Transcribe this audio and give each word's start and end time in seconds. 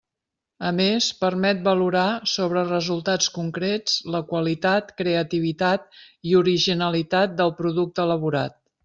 A 0.67 0.69
més, 0.77 1.07
permet 1.23 1.59
valorar, 1.67 2.05
sobre 2.31 2.63
resultats 2.71 3.29
concrets, 3.37 3.99
la 4.15 4.21
qualitat, 4.31 4.89
creativitat 5.03 5.85
i 6.31 6.35
originalitat 6.41 7.37
del 7.43 7.55
producte 7.61 8.07
elaborat. 8.11 8.59